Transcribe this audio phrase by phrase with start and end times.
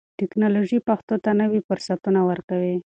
[0.19, 2.75] ټکنالوژي پښتو ته نوي فرصتونه ورکوي.